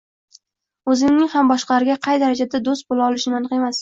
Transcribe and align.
O‘zimning 0.93 1.29
ham 1.33 1.51
boshqalarga 1.51 1.99
qay 2.07 2.23
darajada 2.25 2.63
do‘st 2.71 2.89
bo‘la 2.95 3.11
olishim 3.11 3.37
aniq 3.41 3.55
emas 3.61 3.69